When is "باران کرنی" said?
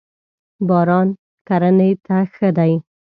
0.67-1.91